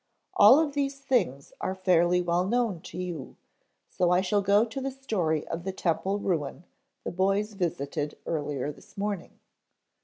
All 0.33 0.57
of 0.59 0.73
these 0.73 0.97
things 0.99 1.53
are 1.61 1.75
fairly 1.75 2.23
well 2.23 2.43
known 2.43 2.81
to 2.89 2.97
you, 2.97 3.35
so 3.91 4.09
I 4.09 4.21
shall 4.21 4.41
go 4.41 4.65
to 4.65 4.81
the 4.81 4.89
story 4.89 5.47
of 5.47 5.63
the 5.63 5.71
temple 5.71 6.17
ruin 6.17 6.63
the 7.03 7.11
boys 7.11 7.53
visited 7.53 8.17
earlier 8.25 8.71
this 8.71 8.97
morning. 8.97 9.37